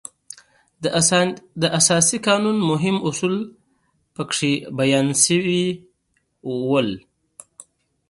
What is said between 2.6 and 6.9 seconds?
مهم اصول په کې بیان شوي وو.